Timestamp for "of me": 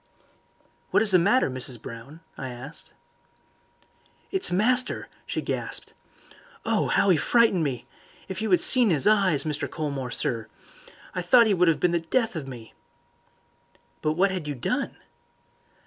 12.35-12.73